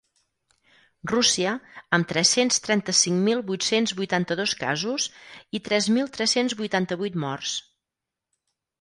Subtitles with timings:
[1.11, 1.51] Rússia,
[1.97, 5.09] amb tres-cents trenta-cinc mil vuit-cents vuitanta-dos casos
[5.61, 7.57] i tres mil tres-cents vuitanta-vuit morts.